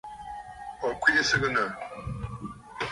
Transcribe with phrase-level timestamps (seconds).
[0.85, 1.67] Ò kwìʼi sɨgɨ̀nə̀.